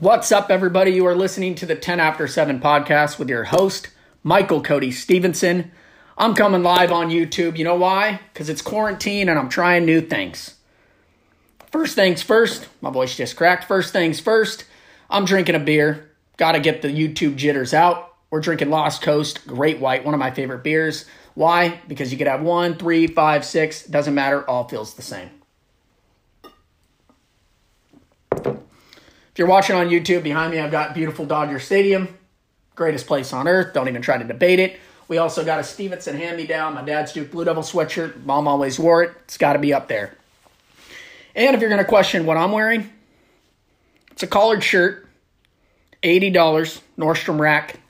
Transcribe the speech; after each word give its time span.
What's 0.00 0.32
up, 0.32 0.50
everybody? 0.50 0.92
You 0.92 1.04
are 1.06 1.14
listening 1.14 1.54
to 1.56 1.66
the 1.66 1.74
10 1.74 2.00
After 2.00 2.26
7 2.26 2.60
podcast 2.60 3.18
with 3.18 3.28
your 3.28 3.44
host, 3.44 3.88
Michael 4.22 4.62
Cody 4.62 4.90
Stevenson. 4.90 5.70
I'm 6.16 6.34
coming 6.34 6.62
live 6.62 6.90
on 6.90 7.10
YouTube. 7.10 7.58
You 7.58 7.64
know 7.64 7.76
why? 7.76 8.20
Because 8.32 8.48
it's 8.48 8.62
quarantine 8.62 9.28
and 9.28 9.38
I'm 9.38 9.50
trying 9.50 9.84
new 9.84 10.00
things. 10.00 10.54
First 11.70 11.94
things 11.94 12.22
first, 12.22 12.66
my 12.80 12.88
voice 12.88 13.14
just 13.14 13.36
cracked. 13.36 13.64
First 13.64 13.92
things 13.92 14.20
first, 14.20 14.64
I'm 15.10 15.26
drinking 15.26 15.56
a 15.56 15.60
beer. 15.60 16.12
Got 16.38 16.52
to 16.52 16.60
get 16.60 16.80
the 16.80 16.88
YouTube 16.88 17.36
jitters 17.36 17.74
out. 17.74 18.07
We're 18.30 18.40
drinking 18.40 18.70
Lost 18.70 19.02
Coast 19.02 19.46
Great 19.46 19.78
White, 19.80 20.04
one 20.04 20.14
of 20.14 20.20
my 20.20 20.30
favorite 20.30 20.62
beers. 20.62 21.06
Why? 21.34 21.80
Because 21.88 22.12
you 22.12 22.18
could 22.18 22.26
have 22.26 22.42
one, 22.42 22.76
three, 22.76 23.06
five, 23.06 23.44
six, 23.44 23.84
doesn't 23.84 24.14
matter, 24.14 24.48
all 24.48 24.68
feels 24.68 24.94
the 24.94 25.02
same. 25.02 25.30
If 28.32 29.36
you're 29.36 29.48
watching 29.48 29.76
on 29.76 29.88
YouTube, 29.88 30.24
behind 30.24 30.52
me 30.52 30.58
I've 30.58 30.70
got 30.70 30.94
beautiful 30.94 31.24
Dodger 31.24 31.58
Stadium. 31.58 32.08
Greatest 32.74 33.06
place 33.06 33.32
on 33.32 33.48
earth. 33.48 33.72
Don't 33.72 33.88
even 33.88 34.02
try 34.02 34.18
to 34.18 34.24
debate 34.24 34.58
it. 34.58 34.78
We 35.08 35.18
also 35.18 35.44
got 35.44 35.58
a 35.58 35.64
Stevenson 35.64 36.16
hand 36.16 36.36
me 36.36 36.46
down. 36.46 36.74
My 36.74 36.82
dad's 36.82 37.12
Duke 37.12 37.30
Blue 37.30 37.44
Devil 37.44 37.62
sweatshirt. 37.62 38.24
Mom 38.24 38.46
always 38.46 38.78
wore 38.78 39.02
it. 39.02 39.12
It's 39.24 39.38
got 39.38 39.54
to 39.54 39.58
be 39.58 39.72
up 39.72 39.88
there. 39.88 40.14
And 41.34 41.54
if 41.54 41.60
you're 41.60 41.70
going 41.70 41.82
to 41.82 41.88
question 41.88 42.26
what 42.26 42.36
I'm 42.36 42.52
wearing, 42.52 42.90
it's 44.10 44.22
a 44.22 44.26
collared 44.26 44.62
shirt, 44.62 45.06
$80, 46.02 46.32
Nordstrom 46.98 47.38
Rack. 47.38 47.80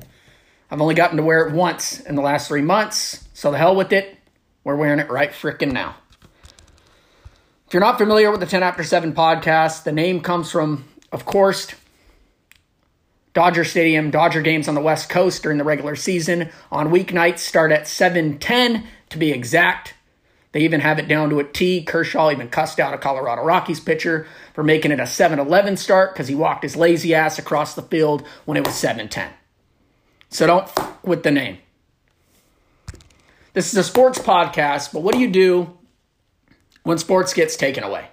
I've 0.71 0.81
only 0.81 0.95
gotten 0.95 1.17
to 1.17 1.23
wear 1.23 1.47
it 1.47 1.55
once 1.55 2.01
in 2.01 2.15
the 2.15 2.23
last 2.23 2.49
three 2.49 2.63
months, 2.63 3.27
so 3.35 3.51
the 3.51 3.59
hell 3.59 3.75
with 3.75 3.93
it. 3.93 4.17
We're 4.65 4.77
wearing 4.77 5.01
it 5.01 5.11
right 5.11 5.31
frickin' 5.31 5.73
now. 5.73 5.97
If 7.67 7.75
you're 7.75 7.81
not 7.81 7.99
familiar 7.99 8.31
with 8.31 8.41
the 8.41 8.47
10 8.47 8.63
After 8.63 8.83
7 8.83 9.13
podcast, 9.15 9.85
the 9.85 9.93
name 9.93 10.21
comes 10.21 10.51
from 10.51 10.85
of 11.13 11.25
course, 11.25 11.69
Dodger 13.33 13.65
Stadium, 13.65 14.11
Dodger 14.11 14.43
games 14.43 14.69
on 14.69 14.75
the 14.75 14.81
West 14.81 15.09
Coast 15.09 15.43
during 15.43 15.59
the 15.59 15.65
regular 15.65 15.97
season 15.97 16.51
on 16.71 16.91
weeknights 16.91 17.39
start 17.39 17.73
at 17.73 17.87
7:10 17.87 18.85
to 19.11 19.19
be 19.19 19.31
exact. 19.31 19.95
They 20.53 20.61
even 20.61 20.81
have 20.81 20.99
it 20.99 21.09
down 21.09 21.31
to 21.31 21.39
a 21.39 21.45
T. 21.45 21.83
Kershaw 21.83 22.31
even 22.31 22.49
cussed 22.49 22.81
out 22.81 22.95
a 22.95 22.99
Colorado 22.99 23.43
Rockies 23.43 23.81
pitcher 23.81 24.27
for 24.55 24.65
making 24.65 24.93
it 24.93 25.01
a 25.01 25.07
7-11 25.07 25.77
start 25.77 26.13
because 26.13 26.29
he 26.29 26.35
walked 26.35 26.63
his 26.63 26.75
lazy 26.75 27.15
ass 27.15 27.39
across 27.39 27.75
the 27.75 27.83
field 27.83 28.27
when 28.45 28.57
it 28.57 28.67
was 28.67 28.75
7-10. 28.75 29.29
So 30.31 30.47
don't 30.47 30.65
f- 30.65 30.99
with 31.03 31.23
the 31.23 31.31
name. 31.31 31.59
This 33.55 33.73
is 33.73 33.79
a 33.79 33.83
sports 33.85 34.19
podcast, 34.19 34.93
but 34.93 35.03
what 35.03 35.15
do 35.15 35.21
you 35.21 35.31
do 35.31 35.77
when 36.83 36.99
sports 36.99 37.35
gets 37.35 37.57
taken 37.57 37.83
away? 37.83 38.09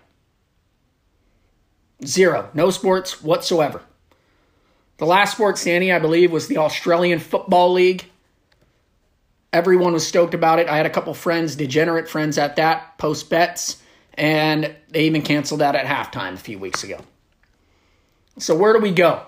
Zero. 2.04 2.50
No 2.54 2.72
sports 2.72 3.22
whatsoever. 3.22 3.82
The 4.98 5.06
last 5.06 5.34
sport 5.34 5.58
standing, 5.58 5.92
I 5.92 6.00
believe, 6.00 6.32
was 6.32 6.48
the 6.48 6.58
Australian 6.58 7.20
Football 7.20 7.74
League. 7.74 8.06
Everyone 9.52 9.94
was 9.94 10.08
stoked 10.08 10.34
about 10.34 10.60
it. 10.60 10.68
I 10.68 10.78
had 10.78 10.86
a 10.86 10.90
couple 10.90 11.14
friends, 11.14 11.56
degenerate 11.56 12.10
friends 12.10 12.38
at 12.38 12.56
that, 12.56 12.98
post 12.98 13.30
bets, 13.30 13.82
and 14.16 14.74
they 14.90 15.06
even 15.06 15.22
canceled 15.22 15.62
that 15.62 15.76
at 15.76 15.86
halftime 15.86 16.34
a 16.34 16.38
few 16.38 16.60
weeks 16.60 16.84
ago. 16.84 17.00
So, 18.38 18.56
where 18.56 18.74
do 18.74 18.80
we 18.80 18.92
go? 18.92 19.26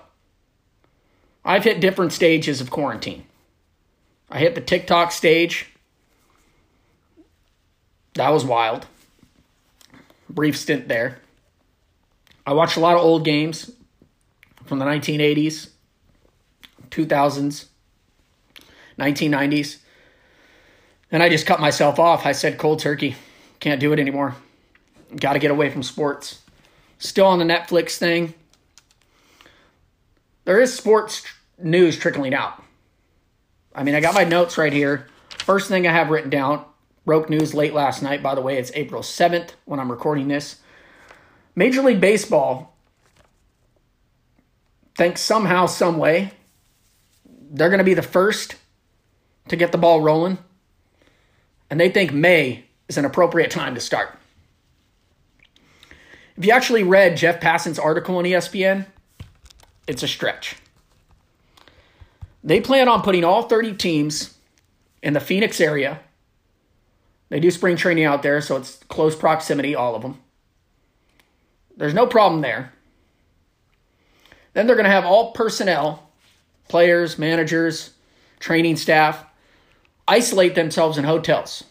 I've 1.48 1.64
hit 1.64 1.80
different 1.80 2.12
stages 2.12 2.60
of 2.60 2.70
quarantine. 2.70 3.24
I 4.30 4.38
hit 4.38 4.54
the 4.54 4.60
TikTok 4.60 5.12
stage. 5.12 5.72
That 8.16 8.28
was 8.28 8.44
wild. 8.44 8.86
Brief 10.28 10.58
stint 10.58 10.88
there. 10.88 11.20
I 12.46 12.52
watched 12.52 12.76
a 12.76 12.80
lot 12.80 12.96
of 12.96 13.02
old 13.02 13.24
games 13.24 13.70
from 14.66 14.78
the 14.78 14.84
1980s, 14.84 15.70
2000s, 16.90 17.64
1990s. 18.98 19.78
And 21.10 21.22
I 21.22 21.30
just 21.30 21.46
cut 21.46 21.60
myself 21.60 21.98
off. 21.98 22.26
I 22.26 22.32
said, 22.32 22.58
cold 22.58 22.80
turkey. 22.80 23.16
Can't 23.58 23.80
do 23.80 23.94
it 23.94 23.98
anymore. 23.98 24.36
Got 25.16 25.32
to 25.32 25.38
get 25.38 25.50
away 25.50 25.70
from 25.70 25.82
sports. 25.82 26.42
Still 26.98 27.26
on 27.26 27.38
the 27.38 27.46
Netflix 27.46 27.96
thing. 27.96 28.34
There 30.44 30.60
is 30.60 30.74
sports 30.74 31.22
news 31.58 31.98
trickling 31.98 32.34
out. 32.34 32.62
I 33.74 33.82
mean, 33.82 33.94
I 33.94 34.00
got 34.00 34.14
my 34.14 34.24
notes 34.24 34.58
right 34.58 34.72
here. 34.72 35.06
First 35.38 35.68
thing 35.68 35.86
I 35.86 35.92
have 35.92 36.10
written 36.10 36.30
down 36.30 36.64
broke 37.04 37.30
news 37.30 37.54
late 37.54 37.72
last 37.72 38.02
night. 38.02 38.22
By 38.22 38.34
the 38.34 38.40
way, 38.40 38.58
it's 38.58 38.72
April 38.74 39.02
7th 39.02 39.50
when 39.64 39.80
I'm 39.80 39.90
recording 39.90 40.28
this. 40.28 40.60
Major 41.54 41.82
League 41.82 42.00
Baseball 42.00 42.76
thinks 44.96 45.20
somehow, 45.20 45.66
some 45.66 45.98
way, 45.98 46.32
they're 47.50 47.70
going 47.70 47.78
to 47.78 47.84
be 47.84 47.94
the 47.94 48.02
first 48.02 48.56
to 49.48 49.56
get 49.56 49.72
the 49.72 49.78
ball 49.78 50.00
rolling. 50.00 50.38
And 51.70 51.80
they 51.80 51.88
think 51.88 52.12
May 52.12 52.64
is 52.88 52.98
an 52.98 53.04
appropriate 53.04 53.50
time 53.50 53.74
to 53.74 53.80
start. 53.80 54.18
If 56.36 56.44
you 56.44 56.52
actually 56.52 56.82
read 56.82 57.16
Jeff 57.16 57.40
Passan's 57.40 57.78
article 57.78 58.16
on 58.16 58.24
ESPN, 58.24 58.86
it's 59.86 60.02
a 60.02 60.08
stretch. 60.08 60.56
They 62.48 62.62
plan 62.62 62.88
on 62.88 63.02
putting 63.02 63.24
all 63.24 63.42
30 63.42 63.74
teams 63.74 64.34
in 65.02 65.12
the 65.12 65.20
Phoenix 65.20 65.60
area. 65.60 66.00
They 67.28 67.40
do 67.40 67.50
spring 67.50 67.76
training 67.76 68.06
out 68.06 68.22
there, 68.22 68.40
so 68.40 68.56
it's 68.56 68.76
close 68.88 69.14
proximity, 69.14 69.74
all 69.74 69.94
of 69.94 70.00
them. 70.00 70.18
There's 71.76 71.92
no 71.92 72.06
problem 72.06 72.40
there. 72.40 72.72
Then 74.54 74.66
they're 74.66 74.76
going 74.76 74.86
to 74.86 74.90
have 74.90 75.04
all 75.04 75.32
personnel, 75.32 76.08
players, 76.68 77.18
managers, 77.18 77.90
training 78.40 78.76
staff, 78.76 79.26
isolate 80.08 80.54
themselves 80.54 80.96
in 80.96 81.04
hotels 81.04 81.64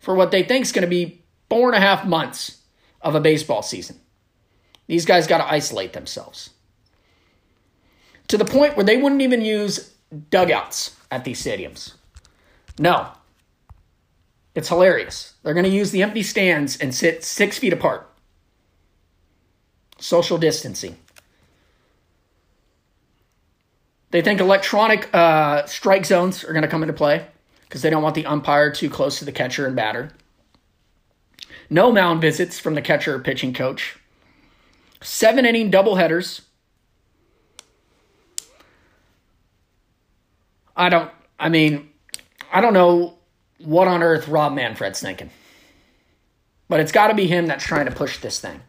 for 0.00 0.16
what 0.16 0.32
they 0.32 0.42
think 0.42 0.64
is 0.64 0.72
going 0.72 0.82
to 0.82 0.88
be 0.88 1.22
four 1.48 1.68
and 1.68 1.76
a 1.76 1.86
half 1.86 2.04
months 2.04 2.62
of 3.00 3.14
a 3.14 3.20
baseball 3.20 3.62
season. 3.62 4.00
These 4.88 5.06
guys 5.06 5.28
got 5.28 5.38
to 5.38 5.48
isolate 5.48 5.92
themselves 5.92 6.50
to 8.28 8.38
the 8.38 8.44
point 8.44 8.76
where 8.76 8.84
they 8.84 8.96
wouldn't 8.96 9.22
even 9.22 9.42
use 9.42 9.94
dugouts 10.30 10.96
at 11.10 11.24
these 11.24 11.42
stadiums. 11.42 11.94
No. 12.78 13.08
It's 14.54 14.68
hilarious. 14.68 15.34
They're 15.42 15.54
going 15.54 15.64
to 15.64 15.70
use 15.70 15.90
the 15.90 16.02
empty 16.02 16.22
stands 16.22 16.76
and 16.76 16.94
sit 16.94 17.24
six 17.24 17.58
feet 17.58 17.72
apart 17.72 18.08
social 19.98 20.38
distancing. 20.38 20.96
They 24.10 24.22
think 24.22 24.40
electronic 24.40 25.12
uh, 25.12 25.66
strike 25.66 26.06
zones 26.06 26.44
are 26.44 26.52
going 26.52 26.62
to 26.62 26.68
come 26.68 26.82
into 26.82 26.94
play 26.94 27.26
because 27.62 27.82
they 27.82 27.90
don't 27.90 28.02
want 28.02 28.14
the 28.14 28.24
umpire 28.24 28.70
too 28.72 28.88
close 28.88 29.18
to 29.18 29.24
the 29.24 29.32
catcher 29.32 29.66
and 29.66 29.76
batter. 29.76 30.10
No 31.68 31.92
mound 31.92 32.22
visits 32.22 32.58
from 32.58 32.74
the 32.74 32.80
catcher 32.80 33.14
or 33.14 33.18
pitching 33.18 33.52
coach. 33.52 33.98
Seven 35.02 35.44
inning 35.44 35.70
doubleheaders. 35.70 36.42
I 40.78 40.88
don't, 40.88 41.10
I 41.38 41.48
mean, 41.48 41.90
I 42.52 42.60
don't 42.60 42.72
know 42.72 43.18
what 43.58 43.88
on 43.88 44.02
earth 44.02 44.28
Rob 44.28 44.54
Manfred's 44.54 45.00
thinking. 45.00 45.30
But 46.68 46.80
it's 46.80 46.92
got 46.92 47.08
to 47.08 47.14
be 47.14 47.26
him 47.26 47.46
that's 47.46 47.64
trying 47.64 47.86
to 47.86 47.92
push 47.92 48.18
this 48.18 48.40
thing. 48.40 48.60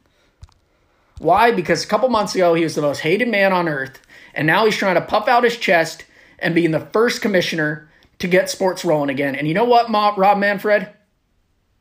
Why? 1.20 1.52
Because 1.52 1.84
a 1.84 1.88
couple 1.88 2.10
months 2.10 2.34
ago, 2.34 2.54
he 2.56 2.64
was 2.64 2.76
the 2.76 2.82
most 2.82 3.00
hated 3.00 3.28
man 3.28 3.54
on 3.54 3.68
earth, 3.68 4.02
and 4.34 4.48
now 4.48 4.66
he's 4.66 4.78
trying 4.78 4.96
to 4.96 5.02
puff 5.02 5.28
out 5.28 5.44
his 5.44 5.58
chest 5.58 6.06
and 6.40 6.56
being 6.56 6.72
the 6.72 6.80
first 6.80 7.22
commissioner 7.22 7.90
to 8.20 8.28
get 8.28 8.50
sports 8.50 8.84
rolling 8.84 9.10
again. 9.10 9.36
And 9.36 9.48
you 9.48 9.54
know 9.54 9.66
what, 9.66 9.92
Ma- 9.92 10.16
Rob 10.18 10.38
Manfred? 10.38 10.90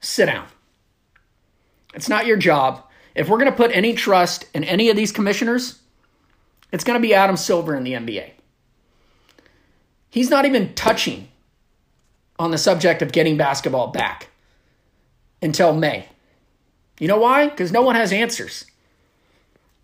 Sit 0.01 0.27
down. 0.27 0.47
It's 1.95 2.09
not 2.09 2.27
your 2.27 2.37
job. 2.37 2.85
If 3.15 3.29
we're 3.29 3.39
going 3.39 3.51
to 3.51 3.57
put 3.57 3.71
any 3.73 3.95
trust 3.95 4.45
in 4.55 4.65
any 4.65 4.91
of 4.91 4.97
these 4.97 5.13
commissioners, 5.13 5.81
it's 6.71 6.85
going 6.85 7.01
to 7.01 7.07
be 7.07 7.15
Adam 7.15 7.37
Silver 7.37 7.75
in 7.75 7.85
the 7.85 7.93
NBA. 7.93 8.33
He's 10.19 10.31
not 10.31 10.47
even 10.47 10.75
touching 10.75 11.29
on 12.41 12.51
the 12.51 12.59
subject 12.59 13.03
of 13.03 13.13
getting 13.13 13.37
basketball 13.37 13.93
back 13.93 14.31
until 15.41 15.73
May. 15.73 16.09
You 16.99 17.07
know 17.07 17.19
why? 17.19 17.47
Because 17.47 17.71
no 17.71 17.83
one 17.83 17.95
has 17.95 18.13
answers. 18.13 18.65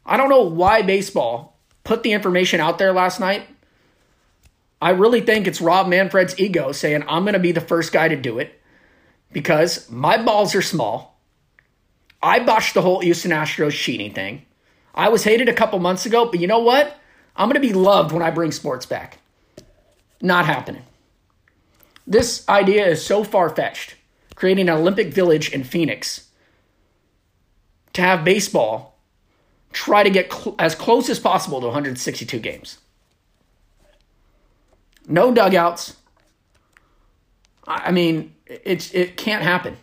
I 0.05 0.17
don't 0.17 0.31
know 0.31 0.43
why 0.43 0.83
baseball 0.83 1.57
put 1.85 2.03
the 2.03 2.11
information 2.11 2.59
out 2.59 2.79
there 2.79 2.93
last 2.93 3.21
night. 3.21 3.47
I 4.83 4.91
really 4.91 5.21
think 5.21 5.47
it's 5.47 5.61
Rob 5.61 5.87
Manfred's 5.87 6.37
ego 6.37 6.73
saying, 6.73 7.05
I'm 7.07 7.23
going 7.23 7.35
to 7.35 7.39
be 7.39 7.53
the 7.53 7.61
first 7.61 7.93
guy 7.93 8.09
to 8.09 8.17
do 8.17 8.41
it 8.41 8.61
because 9.33 9.89
my 9.89 10.21
balls 10.21 10.57
are 10.57 10.63
small. 10.63 11.21
I 12.21 12.41
botched 12.41 12.75
the 12.75 12.83
whole 12.83 12.99
Houston 12.99 13.31
Astros 13.31 13.71
cheating 13.71 14.13
thing. 14.13 14.47
I 14.97 15.11
was 15.11 15.23
hated 15.23 15.49
a 15.49 15.55
couple 15.55 15.79
months 15.79 16.07
ago, 16.07 16.25
but 16.25 16.41
you 16.41 16.49
know 16.49 16.59
what? 16.59 16.99
I'm 17.37 17.49
going 17.49 17.63
to 17.63 17.69
be 17.69 17.73
loved 17.73 18.11
when 18.11 18.25
I 18.25 18.33
bring 18.33 18.51
sports 18.51 18.85
back. 18.85 19.21
Not 20.21 20.47
happening. 20.47 20.83
This 22.07 22.47
idea 22.49 22.87
is 22.87 23.05
so 23.05 23.25
far 23.25 23.49
fetched, 23.51 23.97
creating 24.35 24.69
an 24.69 24.77
Olympic 24.77 25.13
village 25.13 25.51
in 25.51 25.65
Phoenix 25.65 26.29
to 27.95 28.03
have 28.03 28.25
baseball 28.25 28.95
try 29.73 30.03
to 30.03 30.11
get 30.11 30.33
cl- 30.33 30.55
as 30.59 30.75
close 30.75 31.11
as 31.11 31.19
possible 31.19 31.61
to 31.61 31.67
162 31.67 32.39
games. 32.39 32.79
No 35.07 35.35
dugouts. 35.35 35.97
I 37.67 37.91
mean, 37.91 38.35
it's 38.47 38.93
it 38.95 39.17
can't 39.17 39.43
happen, 39.43 39.77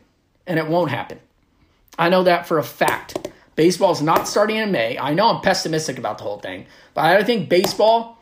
and 0.48 0.60
it 0.60 0.68
won't 0.68 0.92
happen. 0.92 1.20
I 1.98 2.10
know 2.10 2.24
that 2.24 2.48
for 2.48 2.58
a 2.58 2.64
fact. 2.64 3.30
Baseball's 3.56 4.02
not 4.02 4.28
starting 4.28 4.58
in 4.58 4.72
May. 4.72 4.98
I 4.98 5.14
know 5.14 5.28
I'm 5.28 5.42
pessimistic 5.42 5.98
about 5.98 6.18
the 6.18 6.24
whole 6.24 6.40
thing, 6.40 6.66
but 6.94 7.06
I 7.06 7.24
think 7.24 7.50
baseball. 7.50 8.18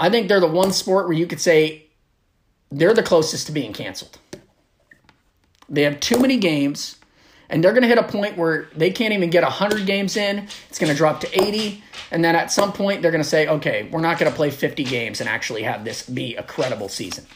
I 0.00 0.08
think 0.08 0.28
they're 0.28 0.40
the 0.40 0.46
one 0.46 0.72
sport 0.72 1.06
where 1.06 1.16
you 1.16 1.26
could 1.26 1.42
say 1.42 1.84
they're 2.70 2.94
the 2.94 3.02
closest 3.02 3.46
to 3.46 3.52
being 3.52 3.74
canceled. 3.74 4.18
They 5.68 5.82
have 5.82 6.00
too 6.00 6.18
many 6.18 6.38
games, 6.38 6.96
and 7.50 7.62
they're 7.62 7.72
going 7.72 7.82
to 7.82 7.88
hit 7.88 7.98
a 7.98 8.02
point 8.02 8.38
where 8.38 8.70
they 8.74 8.90
can't 8.90 9.12
even 9.12 9.28
get 9.28 9.42
100 9.42 9.84
games 9.84 10.16
in. 10.16 10.48
It's 10.70 10.78
going 10.78 10.90
to 10.90 10.96
drop 10.96 11.20
to 11.20 11.40
80, 11.44 11.84
and 12.10 12.24
then 12.24 12.34
at 12.34 12.50
some 12.50 12.72
point, 12.72 13.02
they're 13.02 13.10
going 13.10 13.22
to 13.22 13.28
say, 13.28 13.46
okay, 13.46 13.90
we're 13.92 14.00
not 14.00 14.18
going 14.18 14.32
to 14.32 14.34
play 14.34 14.50
50 14.50 14.84
games 14.84 15.20
and 15.20 15.28
actually 15.28 15.64
have 15.64 15.84
this 15.84 16.08
be 16.08 16.34
a 16.34 16.42
credible 16.42 16.88
season. 16.88 17.26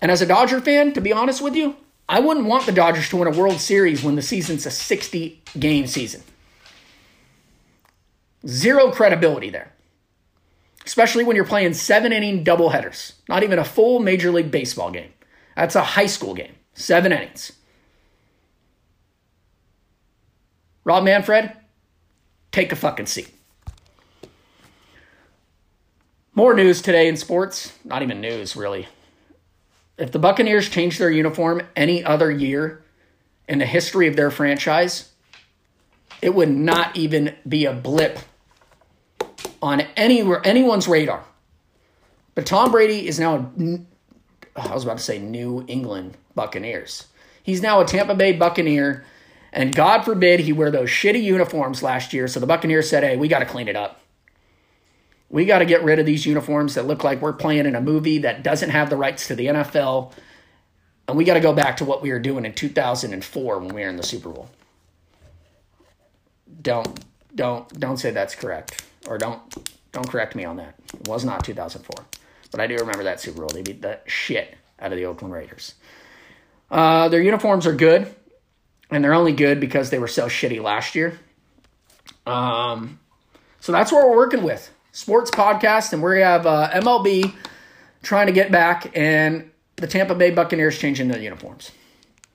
And 0.00 0.12
as 0.12 0.22
a 0.22 0.26
Dodger 0.26 0.60
fan, 0.60 0.92
to 0.92 1.00
be 1.00 1.12
honest 1.12 1.42
with 1.42 1.56
you, 1.56 1.76
I 2.08 2.20
wouldn't 2.20 2.46
want 2.46 2.66
the 2.66 2.72
Dodgers 2.72 3.08
to 3.08 3.16
win 3.16 3.26
a 3.26 3.36
World 3.36 3.58
Series 3.58 4.04
when 4.04 4.14
the 4.14 4.22
season's 4.22 4.64
a 4.64 4.70
60 4.70 5.42
game 5.58 5.88
season. 5.88 6.22
Zero 8.46 8.92
credibility 8.92 9.50
there 9.50 9.73
especially 10.94 11.24
when 11.24 11.34
you're 11.34 11.44
playing 11.44 11.74
seven 11.74 12.12
inning 12.12 12.44
doubleheaders, 12.44 13.14
not 13.28 13.42
even 13.42 13.58
a 13.58 13.64
full 13.64 13.98
Major 13.98 14.30
League 14.30 14.52
Baseball 14.52 14.92
game. 14.92 15.12
That's 15.56 15.74
a 15.74 15.82
high 15.82 16.06
school 16.06 16.34
game, 16.34 16.54
seven 16.72 17.10
innings. 17.10 17.50
Rob 20.84 21.02
Manfred, 21.02 21.50
take 22.52 22.70
a 22.70 22.76
fucking 22.76 23.06
seat. 23.06 23.28
More 26.32 26.54
news 26.54 26.80
today 26.80 27.08
in 27.08 27.16
sports. 27.16 27.72
Not 27.84 28.02
even 28.02 28.20
news, 28.20 28.54
really. 28.54 28.86
If 29.98 30.12
the 30.12 30.20
Buccaneers 30.20 30.68
change 30.68 30.98
their 30.98 31.10
uniform 31.10 31.62
any 31.74 32.04
other 32.04 32.30
year 32.30 32.84
in 33.48 33.58
the 33.58 33.66
history 33.66 34.06
of 34.06 34.14
their 34.14 34.30
franchise, 34.30 35.10
it 36.22 36.36
would 36.36 36.50
not 36.50 36.96
even 36.96 37.34
be 37.48 37.64
a 37.64 37.72
blip 37.72 38.20
on 39.64 39.80
any 39.96 40.22
anyone's 40.44 40.86
radar. 40.86 41.24
But 42.34 42.44
Tom 42.44 42.70
Brady 42.70 43.08
is 43.08 43.18
now, 43.18 43.50
I 44.54 44.74
was 44.74 44.84
about 44.84 44.98
to 44.98 45.02
say 45.02 45.18
New 45.18 45.64
England 45.66 46.18
Buccaneers. 46.34 47.06
He's 47.42 47.62
now 47.62 47.80
a 47.80 47.86
Tampa 47.86 48.14
Bay 48.14 48.32
Buccaneer, 48.32 49.06
and 49.54 49.74
God 49.74 50.02
forbid 50.04 50.40
he 50.40 50.52
wear 50.52 50.70
those 50.70 50.90
shitty 50.90 51.22
uniforms 51.22 51.82
last 51.82 52.12
year. 52.12 52.28
So 52.28 52.40
the 52.40 52.46
Buccaneers 52.46 52.90
said, 52.90 53.04
hey, 53.04 53.16
we 53.16 53.26
got 53.26 53.38
to 53.38 53.46
clean 53.46 53.68
it 53.68 53.76
up. 53.76 54.00
We 55.30 55.46
got 55.46 55.60
to 55.60 55.64
get 55.64 55.82
rid 55.82 55.98
of 55.98 56.04
these 56.04 56.26
uniforms 56.26 56.74
that 56.74 56.86
look 56.86 57.02
like 57.02 57.22
we're 57.22 57.32
playing 57.32 57.64
in 57.64 57.74
a 57.74 57.80
movie 57.80 58.18
that 58.18 58.42
doesn't 58.42 58.70
have 58.70 58.90
the 58.90 58.96
rights 58.96 59.28
to 59.28 59.34
the 59.34 59.46
NFL. 59.46 60.12
And 61.08 61.16
we 61.16 61.24
got 61.24 61.34
to 61.34 61.40
go 61.40 61.54
back 61.54 61.78
to 61.78 61.86
what 61.86 62.02
we 62.02 62.12
were 62.12 62.18
doing 62.18 62.44
in 62.44 62.52
2004 62.52 63.58
when 63.58 63.74
we 63.74 63.82
were 63.82 63.88
in 63.88 63.96
the 63.96 64.02
Super 64.02 64.28
Bowl. 64.28 64.50
Don't 66.60 67.00
don't 67.34 67.68
don't 67.80 67.96
say 67.96 68.12
that's 68.12 68.34
correct 68.34 68.84
or 69.08 69.18
don't 69.18 69.40
don't 69.92 70.08
correct 70.08 70.34
me 70.34 70.44
on 70.44 70.56
that. 70.56 70.74
It 70.92 71.08
was 71.08 71.24
not 71.24 71.44
2004, 71.44 72.04
but 72.50 72.60
I 72.60 72.66
do 72.66 72.76
remember 72.76 73.04
that 73.04 73.20
Super 73.20 73.40
Bowl. 73.40 73.48
They 73.48 73.62
beat 73.62 73.82
the 73.82 74.00
shit 74.06 74.56
out 74.80 74.92
of 74.92 74.98
the 74.98 75.04
Oakland 75.04 75.32
Raiders. 75.32 75.74
Uh, 76.70 77.08
their 77.08 77.22
uniforms 77.22 77.66
are 77.66 77.74
good, 77.74 78.12
and 78.90 79.04
they're 79.04 79.14
only 79.14 79.32
good 79.32 79.60
because 79.60 79.90
they 79.90 79.98
were 79.98 80.08
so 80.08 80.26
shitty 80.26 80.62
last 80.62 80.94
year. 80.94 81.18
Um, 82.26 82.98
so 83.60 83.72
that's 83.72 83.92
what 83.92 84.08
we're 84.08 84.16
working 84.16 84.42
with. 84.42 84.70
Sports 84.92 85.30
podcast, 85.30 85.92
and 85.92 86.02
we 86.02 86.20
have 86.20 86.46
uh, 86.46 86.70
MLB 86.72 87.34
trying 88.02 88.26
to 88.26 88.32
get 88.32 88.50
back, 88.50 88.90
and 88.96 89.50
the 89.76 89.86
Tampa 89.86 90.14
Bay 90.14 90.30
Buccaneers 90.30 90.78
changing 90.78 91.08
their 91.08 91.20
uniforms. 91.20 91.70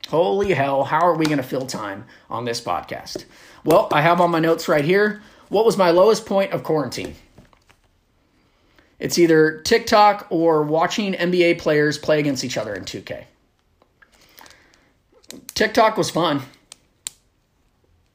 Holy 0.09 0.53
hell, 0.53 0.83
how 0.83 1.01
are 1.01 1.15
we 1.15 1.25
going 1.25 1.37
to 1.37 1.43
fill 1.43 1.65
time 1.67 2.05
on 2.29 2.45
this 2.45 2.59
podcast? 2.59 3.25
Well, 3.63 3.87
I 3.91 4.01
have 4.01 4.19
on 4.19 4.31
my 4.31 4.39
notes 4.39 4.67
right 4.67 4.83
here. 4.83 5.21
What 5.49 5.65
was 5.65 5.77
my 5.77 5.91
lowest 5.91 6.25
point 6.25 6.53
of 6.53 6.63
quarantine? 6.63 7.15
It's 8.99 9.17
either 9.17 9.61
TikTok 9.61 10.27
or 10.29 10.63
watching 10.63 11.13
NBA 11.13 11.59
players 11.59 11.97
play 11.97 12.19
against 12.19 12.43
each 12.43 12.57
other 12.57 12.75
in 12.75 12.83
2K. 12.83 13.23
TikTok 15.55 15.97
was 15.97 16.09
fun. 16.09 16.41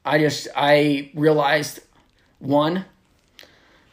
I 0.05 0.19
just 0.19 0.49
I 0.55 1.11
realized 1.15 1.81
one, 2.39 2.85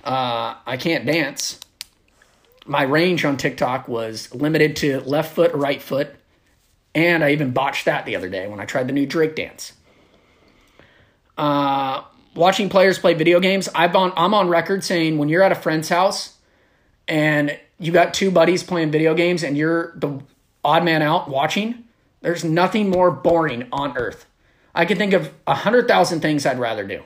uh, 0.03 0.55
I 0.65 0.77
can't 0.77 1.05
dance. 1.05 1.59
My 2.65 2.83
range 2.83 3.23
on 3.23 3.37
TikTok 3.37 3.87
was 3.87 4.33
limited 4.35 4.75
to 4.77 4.99
left 5.01 5.33
foot, 5.33 5.53
right 5.53 5.81
foot, 5.81 6.13
and 6.93 7.23
I 7.23 7.31
even 7.31 7.51
botched 7.51 7.85
that 7.85 8.05
the 8.05 8.15
other 8.15 8.29
day 8.29 8.47
when 8.47 8.59
I 8.59 8.65
tried 8.65 8.87
the 8.87 8.93
new 8.93 9.05
Drake 9.05 9.35
dance. 9.35 9.73
Uh, 11.37 12.03
watching 12.35 12.69
players 12.69 12.99
play 12.99 13.13
video 13.13 13.39
games, 13.39 13.69
I've 13.73 13.95
on 13.95 14.13
I'm 14.15 14.33
on 14.33 14.49
record 14.49 14.83
saying 14.83 15.17
when 15.17 15.29
you're 15.29 15.43
at 15.43 15.51
a 15.51 15.55
friend's 15.55 15.89
house 15.89 16.37
and 17.07 17.57
you 17.79 17.91
got 17.91 18.13
two 18.13 18.31
buddies 18.31 18.63
playing 18.63 18.91
video 18.91 19.13
games 19.13 19.43
and 19.43 19.57
you're 19.57 19.93
the 19.97 20.21
odd 20.63 20.83
man 20.83 21.01
out 21.01 21.29
watching, 21.29 21.85
there's 22.21 22.43
nothing 22.43 22.89
more 22.89 23.11
boring 23.11 23.67
on 23.71 23.97
earth. 23.97 24.25
I 24.73 24.85
can 24.85 24.97
think 24.97 25.13
of 25.13 25.33
a 25.47 25.55
hundred 25.55 25.87
thousand 25.87 26.21
things 26.21 26.45
I'd 26.45 26.59
rather 26.59 26.85
do. 26.85 27.03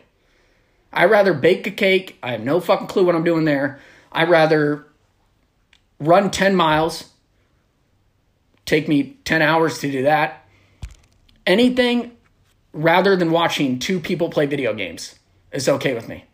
I'd 0.94 1.10
rather 1.10 1.34
bake 1.34 1.68
a 1.68 1.72
cake. 1.72 2.18
I 2.22 2.32
have 2.32 2.42
no 2.42 2.60
fucking 2.60 2.88
clue 2.88 3.06
what 3.06 3.16
I'm 3.16 3.24
doing 3.24 3.46
there. 3.46 3.80
I'd 4.12 4.30
rather 4.30 4.86
run 6.00 6.32
10 6.32 6.56
miles. 6.56 7.12
Take 8.66 8.88
me 8.88 9.18
10 9.26 9.42
hours 9.42 9.80
to 9.80 9.92
do 9.92 10.04
that. 10.04 10.46
Anything 11.46 12.15
rather 12.76 13.16
than 13.16 13.32
watching 13.32 13.80
two 13.80 14.02
people 14.02 14.30
play 14.30 14.46
video 14.46 14.74
games 14.74 15.18
is 15.54 15.70
okay 15.70 15.94
with 15.94 16.10
me. 16.10 16.26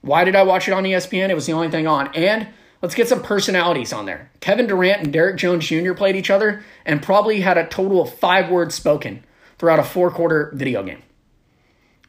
Why 0.00 0.22
did 0.22 0.36
I 0.36 0.44
watch 0.44 0.68
it 0.68 0.72
on 0.72 0.84
ESPN? 0.84 1.28
It 1.28 1.34
was 1.34 1.46
the 1.46 1.52
only 1.52 1.70
thing 1.70 1.88
on. 1.88 2.14
And 2.14 2.48
let's 2.80 2.94
get 2.94 3.08
some 3.08 3.20
personalities 3.20 3.92
on 3.92 4.06
there. 4.06 4.30
Kevin 4.38 4.68
Durant 4.68 5.02
and 5.02 5.12
Derrick 5.12 5.36
Jones 5.36 5.66
Jr. 5.66 5.92
played 5.92 6.14
each 6.14 6.30
other 6.30 6.62
and 6.86 7.02
probably 7.02 7.40
had 7.40 7.58
a 7.58 7.66
total 7.66 8.00
of 8.00 8.14
five 8.14 8.48
words 8.48 8.76
spoken 8.76 9.24
throughout 9.58 9.80
a 9.80 9.84
four 9.84 10.10
quarter 10.10 10.52
video 10.54 10.84
game. 10.84 11.02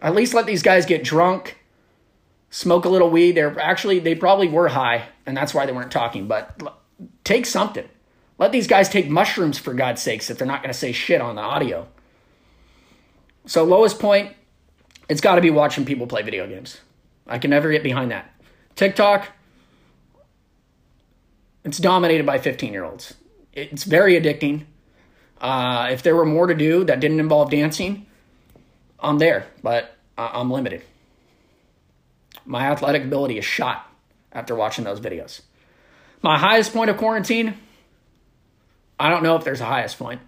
At 0.02 0.14
least 0.14 0.36
let 0.36 0.46
these 0.46 0.62
guys 0.62 0.86
get 0.86 1.04
drunk, 1.04 1.58
smoke 2.52 2.86
a 2.86 2.90
little 2.90 3.10
weed. 3.10 3.32
They're 3.32 3.60
actually, 3.60 3.98
they 4.00 4.14
probably 4.14 4.50
were 4.50 4.68
high, 4.68 5.08
and 5.26 5.36
that's 5.36 5.54
why 5.54 5.66
they 5.66 5.72
weren't 5.72 5.92
talking, 5.92 6.28
but 6.28 6.62
take 7.24 7.48
something. 7.48 7.90
Let 8.38 8.52
these 8.52 8.68
guys 8.68 8.88
take 8.88 9.10
mushrooms 9.10 9.58
for 9.58 9.74
God's 9.74 10.02
sakes 10.02 10.30
if 10.30 10.38
they're 10.38 10.46
not 10.46 10.62
going 10.62 10.72
to 10.72 10.78
say 10.78 10.92
shit 10.92 11.22
on 11.22 11.36
the 11.36 11.42
audio. 11.42 11.88
So, 13.46 13.64
lowest 13.64 14.00
point, 14.00 14.34
it's 15.08 15.22
got 15.22 15.36
to 15.36 15.42
be 15.42 15.50
watching 15.50 15.86
people 15.86 16.08
play 16.08 16.24
video 16.24 16.48
games. 16.48 16.80
I 17.28 17.38
can 17.38 17.50
never 17.52 17.72
get 17.72 17.84
behind 17.84 18.12
that. 18.12 18.32
TikTok, 18.76 19.28
it's 21.64 21.78
dominated 21.78 22.26
by 22.26 22.38
15 22.38 22.74
year 22.74 22.84
olds. 22.84 23.14
It's 23.54 23.84
very 23.84 24.20
addicting. 24.20 24.66
Uh, 25.40 25.90
if 25.92 26.04
there 26.04 26.16
were 26.16 26.26
more 26.26 26.48
to 26.48 26.56
do 26.56 26.84
that 26.86 27.00
didn't 27.00 27.20
involve 27.20 27.52
dancing, 27.52 28.06
I'm 29.00 29.18
there, 29.18 29.48
but 29.62 29.96
I'm 30.18 30.50
limited. 30.50 30.84
My 32.46 32.68
athletic 32.68 33.04
ability 33.04 33.38
is 33.38 33.46
shot 33.46 33.90
after 34.32 34.56
watching 34.56 34.84
those 34.84 35.00
videos. 35.00 35.42
My 36.22 36.38
highest 36.38 36.74
point 36.74 36.90
of 36.90 36.98
quarantine, 36.98 37.58
I 39.00 39.10
don't 39.10 39.24
know 39.24 39.36
if 39.36 39.44
there's 39.44 39.62
a 39.62 39.66
highest 39.66 40.00
point. 40.00 40.22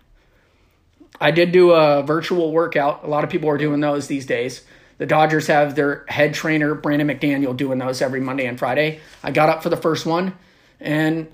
I 1.19 1.31
did 1.31 1.51
do 1.51 1.71
a 1.71 2.03
virtual 2.03 2.51
workout. 2.51 3.03
A 3.03 3.07
lot 3.07 3.23
of 3.23 3.29
people 3.29 3.49
are 3.49 3.57
doing 3.57 3.79
those 3.79 4.07
these 4.07 4.25
days. 4.25 4.63
The 4.97 5.05
Dodgers 5.05 5.47
have 5.47 5.75
their 5.75 6.05
head 6.07 6.33
trainer, 6.33 6.73
Brandon 6.73 7.07
McDaniel, 7.07 7.55
doing 7.55 7.77
those 7.77 8.01
every 8.01 8.19
Monday 8.19 8.47
and 8.47 8.57
Friday. 8.57 8.99
I 9.23 9.31
got 9.31 9.49
up 9.49 9.61
for 9.61 9.69
the 9.69 9.77
first 9.77 10.05
one, 10.05 10.33
and 10.79 11.27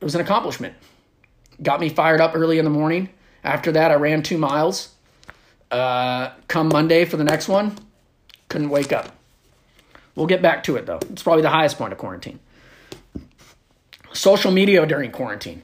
it 0.00 0.04
was 0.04 0.14
an 0.14 0.20
accomplishment. 0.20 0.74
Got 1.62 1.80
me 1.80 1.88
fired 1.88 2.20
up 2.20 2.34
early 2.34 2.58
in 2.58 2.64
the 2.64 2.70
morning. 2.70 3.08
After 3.44 3.72
that, 3.72 3.90
I 3.90 3.94
ran 3.94 4.22
two 4.22 4.38
miles. 4.38 4.90
Uh, 5.70 6.32
come 6.48 6.68
Monday 6.68 7.06
for 7.06 7.16
the 7.16 7.24
next 7.24 7.48
one, 7.48 7.78
couldn't 8.48 8.68
wake 8.68 8.92
up. 8.92 9.08
We'll 10.14 10.26
get 10.26 10.42
back 10.42 10.64
to 10.64 10.76
it 10.76 10.84
though. 10.84 11.00
It's 11.10 11.22
probably 11.22 11.42
the 11.42 11.48
highest 11.48 11.78
point 11.78 11.92
of 11.92 11.98
quarantine. 11.98 12.38
Social 14.12 14.50
media 14.50 14.84
during 14.84 15.10
quarantine. 15.10 15.62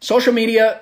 Social 0.00 0.32
media 0.32 0.80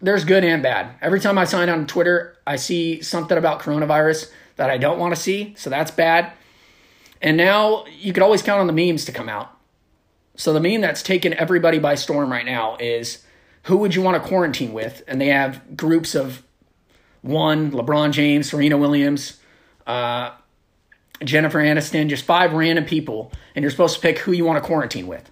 there's 0.00 0.24
good 0.24 0.44
and 0.44 0.62
bad. 0.62 0.94
Every 1.00 1.20
time 1.20 1.38
I 1.38 1.44
sign 1.44 1.68
on 1.68 1.86
Twitter, 1.86 2.36
I 2.46 2.56
see 2.56 3.02
something 3.02 3.36
about 3.36 3.60
coronavirus 3.60 4.30
that 4.56 4.70
I 4.70 4.78
don't 4.78 4.98
want 4.98 5.14
to 5.14 5.20
see, 5.20 5.54
so 5.56 5.70
that's 5.70 5.90
bad. 5.90 6.32
And 7.20 7.36
now 7.36 7.84
you 7.86 8.12
could 8.12 8.22
always 8.22 8.42
count 8.42 8.60
on 8.60 8.66
the 8.66 8.72
memes 8.72 9.04
to 9.06 9.12
come 9.12 9.28
out. 9.28 9.56
So 10.36 10.52
the 10.52 10.60
meme 10.60 10.80
that's 10.80 11.02
taken 11.02 11.34
everybody 11.34 11.78
by 11.78 11.96
storm 11.96 12.30
right 12.30 12.46
now 12.46 12.76
is 12.78 13.24
who 13.64 13.76
would 13.78 13.94
you 13.94 14.02
want 14.02 14.22
to 14.22 14.28
quarantine 14.28 14.72
with? 14.72 15.02
And 15.08 15.20
they 15.20 15.28
have 15.28 15.76
groups 15.76 16.14
of 16.14 16.42
one, 17.22 17.72
LeBron 17.72 18.12
James, 18.12 18.50
Serena 18.50 18.78
Williams, 18.78 19.40
uh, 19.86 20.30
Jennifer 21.24 21.58
Aniston, 21.58 22.08
just 22.08 22.24
five 22.24 22.52
random 22.52 22.84
people, 22.84 23.32
and 23.54 23.62
you're 23.64 23.70
supposed 23.70 23.96
to 23.96 24.00
pick 24.00 24.20
who 24.20 24.30
you 24.30 24.44
want 24.44 24.62
to 24.62 24.66
quarantine 24.66 25.08
with. 25.08 25.28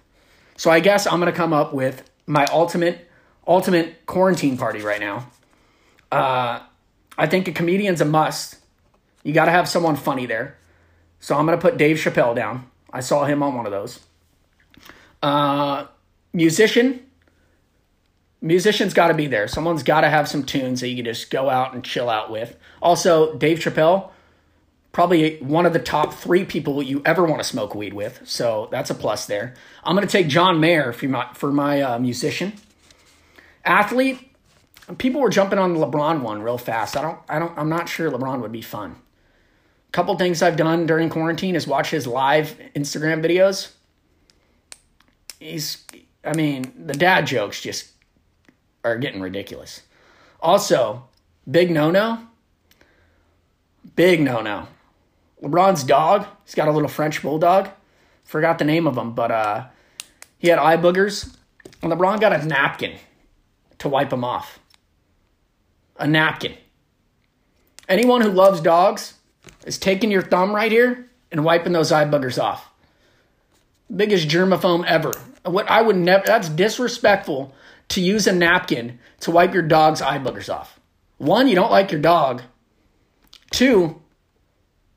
So 0.57 0.69
I 0.69 0.81
guess 0.81 1.07
I'm 1.07 1.19
gonna 1.19 1.31
come 1.31 1.53
up 1.53 1.73
with 1.73 2.09
my 2.25 2.45
ultimate 2.51 3.06
ultimate 3.47 4.05
quarantine 4.05 4.57
party 4.57 4.81
right 4.81 4.99
now. 4.99 5.29
Uh, 6.11 6.59
I 7.17 7.27
think 7.27 7.47
a 7.47 7.51
comedian's 7.51 8.01
a 8.01 8.05
must. 8.05 8.57
You 9.23 9.33
got 9.33 9.45
to 9.45 9.51
have 9.51 9.67
someone 9.67 9.95
funny 9.95 10.25
there. 10.25 10.57
So 11.19 11.35
I'm 11.35 11.45
gonna 11.45 11.57
put 11.57 11.77
Dave 11.77 11.97
Chappelle 11.97 12.35
down. 12.35 12.69
I 12.91 12.99
saw 12.99 13.25
him 13.25 13.41
on 13.41 13.55
one 13.55 13.65
of 13.65 13.71
those. 13.71 13.99
Uh, 15.21 15.87
musician. 16.33 17.03
Musician's 18.39 18.93
got 18.93 19.07
to 19.07 19.15
be 19.15 19.25
there. 19.25 19.47
Someone's 19.47 19.81
got 19.81 20.01
to 20.01 20.09
have 20.09 20.27
some 20.27 20.43
tunes 20.43 20.81
that 20.81 20.89
you 20.89 20.97
can 20.97 21.05
just 21.05 21.31
go 21.31 21.49
out 21.49 21.73
and 21.73 21.83
chill 21.83 22.07
out 22.07 22.29
with. 22.29 22.55
Also, 22.81 23.35
Dave 23.35 23.57
Chappelle 23.57 24.11
probably 24.97 25.37
one 25.41 25.67
of 25.67 25.73
the 25.73 25.79
top 25.79 26.11
three 26.11 26.43
people 26.43 26.81
you 26.81 27.03
ever 27.05 27.23
want 27.23 27.39
to 27.39 27.43
smoke 27.43 27.75
weed 27.75 27.93
with. 27.93 28.19
So 28.25 28.67
that's 28.71 28.89
a 28.89 28.95
plus 28.95 29.27
there. 29.27 29.53
I'm 29.83 29.95
going 29.95 30.07
to 30.07 30.11
take 30.11 30.27
John 30.27 30.59
Mayer 30.59 30.91
for 30.91 31.07
my, 31.07 31.31
for 31.35 31.51
my 31.51 31.81
uh, 31.83 31.99
musician. 31.99 32.53
Athlete, 33.67 34.31
people 34.97 35.19
were 35.19 35.29
jumping 35.29 35.59
on 35.59 35.73
the 35.73 35.85
LeBron 35.85 36.21
one 36.21 36.41
real 36.41 36.57
fast. 36.57 36.95
I 36.95 37.01
don't, 37.01 37.19
I 37.27 37.37
don't, 37.37 37.55
I'm 37.57 37.67
not 37.67 37.89
sure 37.89 38.09
LeBron 38.09 38.41
would 38.41 38.51
be 38.53 38.61
fun. 38.61 38.95
A 39.89 39.91
couple 39.91 40.17
things 40.17 40.41
I've 40.41 40.55
done 40.55 40.85
during 40.85 41.09
quarantine 41.09 41.53
is 41.53 41.67
watch 41.67 41.89
his 41.89 42.07
live 42.07 42.57
Instagram 42.75 43.21
videos. 43.21 43.73
He's, 45.37 45.83
I 46.23 46.33
mean, 46.33 46.71
the 46.85 46.93
dad 46.93 47.27
jokes 47.27 47.61
just 47.61 47.91
are 48.85 48.97
getting 48.97 49.19
ridiculous. 49.19 49.81
Also, 50.39 51.03
big 51.49 51.69
no 51.69 51.91
no. 51.91 52.19
Big 53.97 54.21
no 54.21 54.41
no. 54.41 54.67
LeBron's 55.43 55.83
dog, 55.83 56.25
he's 56.45 56.55
got 56.55 56.69
a 56.69 56.71
little 56.71 56.87
French 56.87 57.21
bulldog. 57.21 57.69
Forgot 58.23 58.59
the 58.59 58.65
name 58.65 58.87
of 58.87 58.97
him, 58.97 59.13
but 59.13 59.29
uh, 59.29 59.65
he 60.37 60.47
had 60.47 60.57
eye 60.57 60.77
boogers. 60.77 61.35
And 61.81 61.91
LeBron 61.91 62.21
got 62.21 62.33
a 62.33 62.45
napkin 62.45 62.93
to 63.79 63.89
wipe 63.89 64.09
them 64.09 64.23
off. 64.23 64.59
A 65.97 66.07
napkin. 66.07 66.55
Anyone 67.89 68.21
who 68.21 68.29
loves 68.29 68.61
dogs 68.61 69.15
is 69.65 69.77
taking 69.77 70.11
your 70.11 70.21
thumb 70.21 70.53
right 70.53 70.71
here 70.71 71.09
and 71.31 71.43
wiping 71.43 71.73
those 71.73 71.91
eye 71.91 72.05
buggers 72.05 72.41
off. 72.41 72.69
Biggest 73.93 74.27
germaphobe 74.27 74.85
ever. 74.85 75.13
What 75.43 75.69
I 75.69 75.81
would 75.81 75.95
never, 75.95 76.25
that's 76.25 76.49
disrespectful 76.49 77.53
to 77.89 78.01
use 78.01 78.27
a 78.27 78.33
napkin 78.33 78.99
to 79.21 79.31
wipe 79.31 79.53
your 79.53 79.63
dog's 79.63 80.01
eye 80.01 80.19
buggers 80.19 80.53
off. 80.53 80.79
One, 81.17 81.47
you 81.47 81.55
don't 81.55 81.71
like 81.71 81.91
your 81.91 82.01
dog. 82.01 82.41
Two, 83.49 84.01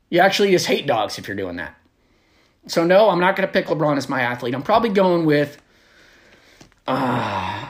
you 0.09 0.19
actually 0.19 0.51
just 0.51 0.67
hate 0.67 0.85
dogs 0.85 1.17
if 1.17 1.27
you're 1.27 1.37
doing 1.37 1.55
that. 1.55 1.75
So 2.67 2.83
no, 2.83 3.09
I'm 3.09 3.19
not 3.19 3.35
going 3.35 3.47
to 3.47 3.51
pick 3.51 3.67
LeBron 3.67 3.97
as 3.97 4.09
my 4.09 4.21
athlete. 4.21 4.53
I'm 4.53 4.61
probably 4.61 4.89
going 4.89 5.25
with 5.25 5.59
uh, 6.85 7.69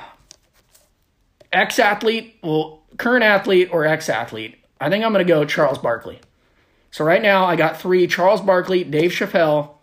ex 1.51 1.79
athlete, 1.79 2.38
well, 2.43 2.84
current 2.98 3.24
athlete 3.24 3.70
or 3.72 3.86
ex 3.86 4.10
athlete. 4.10 4.58
I 4.79 4.89
think 4.89 5.03
I'm 5.03 5.13
going 5.13 5.25
to 5.25 5.31
go 5.31 5.46
Charles 5.46 5.77
Barkley. 5.77 6.20
So 6.91 7.05
right 7.05 7.22
now 7.22 7.46
I 7.46 7.55
got 7.55 7.79
three: 7.79 8.08
Charles 8.08 8.41
Barkley, 8.41 8.84
Dave 8.84 9.12
Chappelle, 9.12 9.75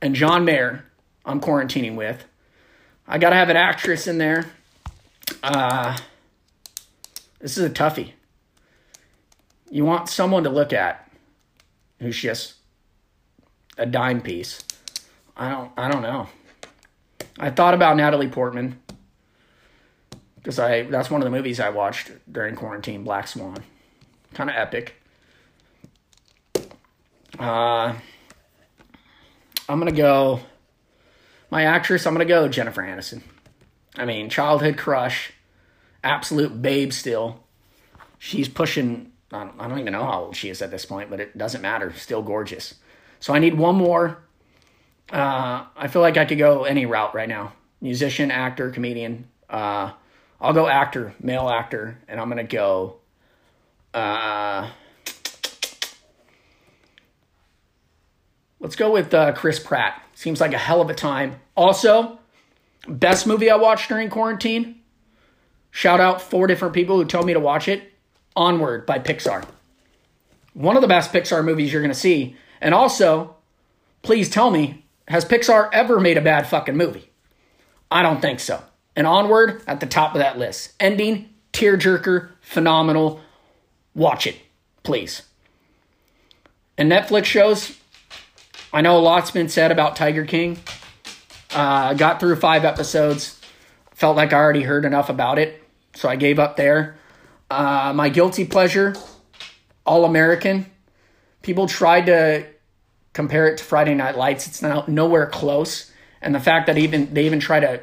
and 0.00 0.14
John 0.14 0.44
Mayer. 0.44 0.84
I'm 1.24 1.40
quarantining 1.40 1.96
with. 1.96 2.24
I 3.06 3.18
got 3.18 3.30
to 3.30 3.36
have 3.36 3.48
an 3.48 3.56
actress 3.56 4.06
in 4.06 4.18
there. 4.18 4.46
Uh, 5.42 5.96
this 7.40 7.56
is 7.56 7.64
a 7.64 7.70
toughie. 7.70 8.12
You 9.70 9.84
want 9.84 10.08
someone 10.08 10.44
to 10.44 10.50
look 10.50 10.72
at 10.72 11.10
who's 11.98 12.20
just 12.20 12.54
a 13.76 13.86
dime 13.86 14.20
piece. 14.20 14.62
I 15.36 15.50
don't 15.50 15.72
I 15.76 15.90
don't 15.90 16.02
know. 16.02 16.28
I 17.38 17.50
thought 17.50 17.74
about 17.74 17.96
Natalie 17.96 18.28
Portman 18.28 18.80
because 20.44 20.58
I 20.58 20.82
that's 20.82 21.10
one 21.10 21.22
of 21.22 21.24
the 21.24 21.30
movies 21.30 21.58
I 21.58 21.70
watched 21.70 22.12
during 22.30 22.54
quarantine, 22.54 23.02
Black 23.02 23.26
Swan. 23.26 23.56
Kind 24.34 24.50
of 24.50 24.56
epic. 24.56 24.94
Uh 27.38 27.94
I'm 29.66 29.80
to 29.84 29.92
go 29.92 30.40
my 31.50 31.64
actress, 31.64 32.06
I'm 32.06 32.16
to 32.18 32.24
go 32.26 32.46
Jennifer 32.46 32.82
Aniston. 32.82 33.22
I 33.96 34.04
mean, 34.04 34.28
childhood 34.28 34.76
crush, 34.76 35.32
absolute 36.02 36.60
babe 36.60 36.92
still. 36.92 37.40
She's 38.18 38.48
pushing 38.48 39.12
I 39.32 39.44
don't, 39.44 39.60
I 39.60 39.66
don't 39.66 39.78
even 39.78 39.94
know 39.94 40.04
how 40.04 40.24
old 40.24 40.36
she 40.36 40.50
is 40.50 40.60
at 40.60 40.70
this 40.70 40.84
point, 40.84 41.08
but 41.08 41.20
it 41.20 41.38
doesn't 41.38 41.62
matter. 41.62 41.92
Still 41.94 42.22
gorgeous. 42.22 42.74
So 43.18 43.32
I 43.32 43.38
need 43.38 43.54
one 43.54 43.76
more. 43.76 44.18
Uh, 45.10 45.64
I 45.74 45.88
feel 45.88 46.02
like 46.02 46.18
I 46.18 46.26
could 46.26 46.38
go 46.38 46.64
any 46.64 46.84
route 46.84 47.14
right 47.14 47.28
now 47.28 47.54
musician, 47.80 48.30
actor, 48.30 48.70
comedian. 48.70 49.28
Uh, 49.48 49.92
I'll 50.40 50.52
go 50.52 50.66
actor, 50.68 51.14
male 51.20 51.48
actor, 51.48 51.98
and 52.08 52.20
I'm 52.20 52.28
to 52.36 52.44
go. 52.44 52.96
Uh, 53.92 54.70
let's 58.60 58.76
go 58.76 58.92
with 58.92 59.14
uh, 59.14 59.32
Chris 59.32 59.58
Pratt. 59.58 60.02
Seems 60.14 60.40
like 60.40 60.52
a 60.52 60.58
hell 60.58 60.80
of 60.80 60.90
a 60.90 60.94
time. 60.94 61.40
Also, 61.56 62.18
best 62.88 63.26
movie 63.26 63.50
I 63.50 63.56
watched 63.56 63.88
during 63.88 64.10
quarantine. 64.10 64.80
Shout 65.70 66.00
out 66.00 66.20
four 66.20 66.46
different 66.46 66.74
people 66.74 66.96
who 66.96 67.04
told 67.04 67.26
me 67.26 67.32
to 67.32 67.40
watch 67.40 67.68
it. 67.68 67.92
Onward 68.36 68.86
by 68.86 68.98
Pixar. 68.98 69.44
One 70.52 70.76
of 70.76 70.82
the 70.82 70.88
best 70.88 71.12
Pixar 71.12 71.44
movies 71.44 71.72
you're 71.72 71.82
to 71.92 71.98
see. 71.98 72.36
And 72.60 72.74
also, 72.74 73.36
please 74.02 74.28
tell 74.28 74.50
me, 74.50 74.84
has 75.08 75.24
Pixar 75.24 75.68
ever 75.72 76.00
made 76.00 76.16
a 76.16 76.22
bad 76.22 76.46
fucking 76.46 76.76
movie? 76.76 77.10
I 77.90 78.02
don't 78.02 78.20
think 78.20 78.40
so. 78.40 78.62
And 78.96 79.06
Onward 79.06 79.62
at 79.66 79.80
the 79.80 79.86
top 79.86 80.14
of 80.14 80.20
that 80.20 80.38
list. 80.38 80.72
Ending, 80.78 81.30
tearjerker, 81.52 82.30
phenomenal. 82.40 83.20
Watch 83.94 84.26
it, 84.26 84.36
please. 84.82 85.22
And 86.76 86.90
Netflix 86.90 87.24
shows, 87.24 87.78
I 88.72 88.80
know 88.80 88.98
a 88.98 89.00
lot's 89.00 89.30
been 89.30 89.48
said 89.48 89.70
about 89.70 89.96
Tiger 89.96 90.24
King. 90.24 90.58
I 91.52 91.90
uh, 91.90 91.94
got 91.94 92.18
through 92.18 92.36
five 92.36 92.64
episodes. 92.64 93.40
Felt 93.92 94.16
like 94.16 94.32
I 94.32 94.38
already 94.38 94.62
heard 94.62 94.84
enough 94.84 95.08
about 95.08 95.38
it, 95.38 95.62
so 95.94 96.08
I 96.08 96.16
gave 96.16 96.40
up 96.40 96.56
there. 96.56 96.96
Uh, 97.48 97.92
my 97.94 98.08
guilty 98.08 98.44
pleasure, 98.44 98.96
All 99.86 100.04
American. 100.04 100.66
People 101.42 101.68
tried 101.68 102.06
to 102.06 102.46
compare 103.12 103.46
it 103.46 103.58
to 103.58 103.64
Friday 103.64 103.94
Night 103.94 104.16
Lights. 104.16 104.48
It's 104.48 104.62
now 104.62 104.84
nowhere 104.88 105.26
close. 105.26 105.92
And 106.20 106.34
the 106.34 106.40
fact 106.40 106.66
that 106.66 106.76
even 106.76 107.14
they 107.14 107.26
even 107.26 107.38
try 107.38 107.60
to 107.60 107.80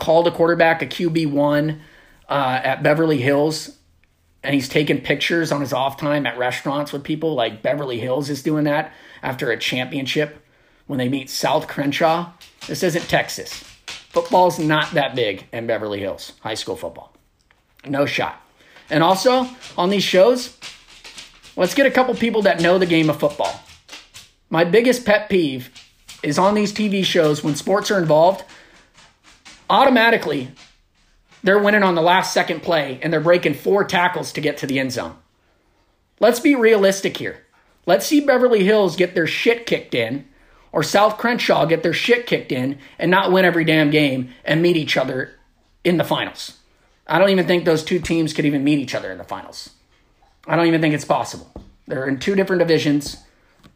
call 0.00 0.26
a 0.26 0.30
quarterback 0.32 0.82
a 0.82 0.86
QB 0.86 1.30
one 1.30 1.82
uh, 2.28 2.60
at 2.62 2.82
Beverly 2.82 3.18
Hills, 3.18 3.78
and 4.42 4.54
he's 4.54 4.68
taking 4.68 5.00
pictures 5.00 5.52
on 5.52 5.60
his 5.60 5.72
off 5.72 5.96
time 5.96 6.26
at 6.26 6.38
restaurants 6.38 6.92
with 6.92 7.04
people. 7.04 7.34
Like 7.34 7.62
Beverly 7.62 8.00
Hills 8.00 8.30
is 8.30 8.42
doing 8.42 8.64
that 8.64 8.92
after 9.22 9.50
a 9.50 9.58
championship 9.58 10.44
when 10.86 10.98
they 10.98 11.08
meet 11.08 11.30
South 11.30 11.68
Crenshaw. 11.68 12.32
This 12.66 12.82
isn't 12.82 13.08
Texas. 13.08 13.64
Football's 14.10 14.58
not 14.58 14.92
that 14.92 15.14
big 15.14 15.46
in 15.52 15.66
Beverly 15.66 16.00
Hills, 16.00 16.32
high 16.40 16.54
school 16.54 16.76
football. 16.76 17.14
No 17.86 18.06
shot. 18.06 18.40
And 18.90 19.04
also, 19.04 19.48
on 19.78 19.90
these 19.90 20.02
shows, 20.02 20.58
let's 21.56 21.74
get 21.74 21.86
a 21.86 21.90
couple 21.90 22.14
people 22.14 22.42
that 22.42 22.60
know 22.60 22.78
the 22.78 22.86
game 22.86 23.08
of 23.08 23.20
football. 23.20 23.60
My 24.48 24.64
biggest 24.64 25.06
pet 25.06 25.28
peeve 25.28 25.70
is 26.22 26.38
on 26.38 26.54
these 26.54 26.72
TV 26.72 27.04
shows 27.04 27.44
when 27.44 27.54
sports 27.54 27.90
are 27.90 27.98
involved, 27.98 28.44
automatically 29.70 30.50
they're 31.42 31.58
winning 31.58 31.82
on 31.82 31.94
the 31.94 32.02
last 32.02 32.34
second 32.34 32.62
play 32.62 32.98
and 33.02 33.12
they're 33.12 33.20
breaking 33.20 33.54
four 33.54 33.84
tackles 33.84 34.32
to 34.32 34.40
get 34.40 34.58
to 34.58 34.66
the 34.66 34.78
end 34.78 34.92
zone. 34.92 35.16
Let's 36.18 36.40
be 36.40 36.54
realistic 36.54 37.16
here. 37.16 37.46
Let's 37.86 38.06
see 38.06 38.20
Beverly 38.20 38.64
Hills 38.64 38.96
get 38.96 39.14
their 39.14 39.26
shit 39.26 39.64
kicked 39.64 39.94
in 39.94 40.26
or 40.72 40.82
South 40.82 41.16
Crenshaw 41.16 41.64
get 41.64 41.82
their 41.82 41.94
shit 41.94 42.26
kicked 42.26 42.52
in 42.52 42.78
and 42.98 43.10
not 43.10 43.32
win 43.32 43.44
every 43.44 43.64
damn 43.64 43.90
game 43.90 44.30
and 44.44 44.60
meet 44.60 44.76
each 44.76 44.96
other 44.96 45.32
in 45.82 45.96
the 45.96 46.04
finals. 46.04 46.58
I 47.06 47.18
don't 47.18 47.30
even 47.30 47.46
think 47.46 47.64
those 47.64 47.82
two 47.82 47.98
teams 47.98 48.32
could 48.32 48.44
even 48.44 48.62
meet 48.62 48.78
each 48.78 48.94
other 48.94 49.10
in 49.10 49.18
the 49.18 49.24
finals. 49.24 49.70
I 50.46 50.56
don't 50.56 50.66
even 50.66 50.80
think 50.80 50.94
it's 50.94 51.04
possible. 51.04 51.50
They're 51.86 52.06
in 52.06 52.18
two 52.18 52.34
different 52.34 52.60
divisions. 52.60 53.16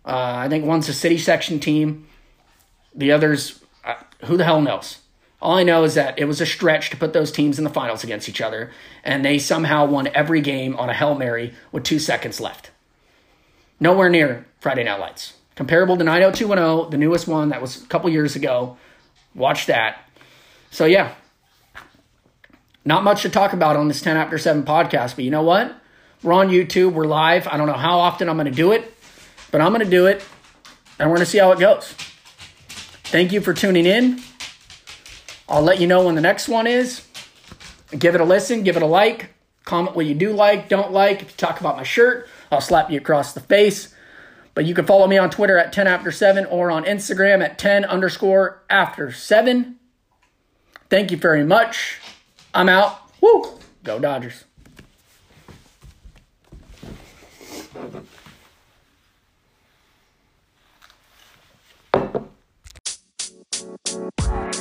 Uh, 0.04 0.34
I 0.36 0.48
think 0.48 0.64
one's 0.64 0.88
a 0.88 0.94
city 0.94 1.18
section 1.18 1.58
team. 1.58 2.06
The 2.94 3.10
other's, 3.10 3.60
uh, 3.84 3.94
who 4.26 4.36
the 4.36 4.44
hell 4.44 4.60
knows? 4.60 4.98
All 5.44 5.58
I 5.58 5.62
know 5.62 5.84
is 5.84 5.92
that 5.92 6.18
it 6.18 6.24
was 6.24 6.40
a 6.40 6.46
stretch 6.46 6.88
to 6.88 6.96
put 6.96 7.12
those 7.12 7.30
teams 7.30 7.58
in 7.58 7.64
the 7.64 7.70
finals 7.70 8.02
against 8.02 8.30
each 8.30 8.40
other, 8.40 8.70
and 9.04 9.22
they 9.22 9.38
somehow 9.38 9.84
won 9.84 10.08
every 10.14 10.40
game 10.40 10.74
on 10.76 10.88
a 10.88 10.94
Hail 10.94 11.14
Mary 11.14 11.52
with 11.70 11.84
two 11.84 11.98
seconds 11.98 12.40
left. 12.40 12.70
Nowhere 13.78 14.08
near 14.08 14.46
Friday 14.58 14.84
Night 14.84 15.00
Lights. 15.00 15.34
Comparable 15.54 15.98
to 15.98 16.02
90210, 16.02 16.90
the 16.90 16.96
newest 16.96 17.28
one 17.28 17.50
that 17.50 17.60
was 17.60 17.82
a 17.82 17.86
couple 17.88 18.08
years 18.08 18.36
ago. 18.36 18.78
Watch 19.34 19.66
that. 19.66 19.98
So, 20.70 20.86
yeah, 20.86 21.12
not 22.86 23.04
much 23.04 23.20
to 23.22 23.28
talk 23.28 23.52
about 23.52 23.76
on 23.76 23.88
this 23.88 24.00
10 24.00 24.16
after 24.16 24.38
7 24.38 24.62
podcast, 24.62 25.14
but 25.14 25.24
you 25.24 25.30
know 25.30 25.42
what? 25.42 25.76
We're 26.22 26.32
on 26.32 26.48
YouTube, 26.48 26.94
we're 26.94 27.04
live. 27.04 27.46
I 27.48 27.58
don't 27.58 27.66
know 27.66 27.74
how 27.74 27.98
often 27.98 28.30
I'm 28.30 28.36
going 28.36 28.50
to 28.50 28.50
do 28.50 28.72
it, 28.72 28.94
but 29.50 29.60
I'm 29.60 29.72
going 29.72 29.84
to 29.84 29.90
do 29.90 30.06
it, 30.06 30.24
and 30.98 31.10
we're 31.10 31.16
going 31.16 31.26
to 31.26 31.30
see 31.30 31.38
how 31.38 31.52
it 31.52 31.58
goes. 31.58 31.92
Thank 33.04 33.30
you 33.30 33.42
for 33.42 33.52
tuning 33.52 33.84
in. 33.84 34.22
I'll 35.48 35.62
let 35.62 35.80
you 35.80 35.86
know 35.86 36.04
when 36.04 36.14
the 36.14 36.20
next 36.20 36.48
one 36.48 36.66
is. 36.66 37.06
Give 37.96 38.14
it 38.14 38.20
a 38.20 38.24
listen, 38.24 38.62
give 38.62 38.76
it 38.76 38.82
a 38.82 38.86
like, 38.86 39.30
comment 39.64 39.94
what 39.94 40.06
you 40.06 40.14
do 40.14 40.32
like, 40.32 40.68
don't 40.68 40.92
like. 40.92 41.22
If 41.22 41.30
you 41.30 41.36
talk 41.36 41.60
about 41.60 41.76
my 41.76 41.82
shirt, 41.82 42.28
I'll 42.50 42.60
slap 42.60 42.90
you 42.90 42.98
across 42.98 43.34
the 43.34 43.40
face. 43.40 43.94
But 44.54 44.64
you 44.64 44.74
can 44.74 44.86
follow 44.86 45.06
me 45.06 45.18
on 45.18 45.30
Twitter 45.30 45.58
at 45.58 45.72
10 45.72 45.86
after 45.86 46.10
7 46.10 46.46
or 46.46 46.70
on 46.70 46.84
Instagram 46.84 47.44
at 47.44 47.58
10 47.58 47.84
underscore 47.84 48.62
after 48.70 49.12
7. 49.12 49.76
Thank 50.88 51.10
you 51.10 51.16
very 51.16 51.44
much. 51.44 51.98
I'm 52.54 52.68
out. 52.68 53.00
Woo! 53.20 53.58
Go 53.82 53.98
Dodgers. 53.98 54.44
Thank 57.74 57.94
you. 64.34 64.53